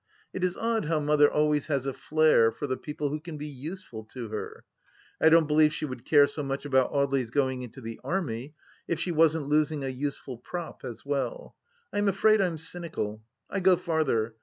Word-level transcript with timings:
It 0.33 0.43
is 0.43 0.57
odd 0.57 0.85
how 0.85 0.99
Mother 0.99 1.29
always 1.31 1.67
has 1.67 1.85
a 1.85 1.93
flair 1.93 2.51
for 2.51 2.65
the 2.65 2.75
people 2.75 3.09
who 3.09 3.19
can 3.19 3.37
be 3.37 3.45
useful 3.45 4.03
to 4.05 4.29
her. 4.29 4.63
I 5.21 5.29
don't 5.29 5.45
believe 5.47 5.71
she 5.75 5.85
would 5.85 6.05
care 6.05 6.25
so 6.25 6.41
much 6.41 6.65
about 6.65 6.91
Audely's 6.91 7.29
going 7.29 7.61
into 7.61 7.81
the 7.81 7.99
Army 8.03 8.55
if 8.87 8.99
she 8.99 9.11
wasn't 9.11 9.45
losing 9.45 9.83
a 9.83 9.89
useful 9.89 10.39
prop 10.39 10.83
as 10.83 11.05
well 11.05 11.55
I... 11.93 11.97
I 11.97 11.99
am 11.99 12.07
afraid 12.07 12.41
I'm 12.41 12.57
cynical! 12.57 13.21
I 13.47 13.59
go 13.59 13.77
farther. 13.77 14.33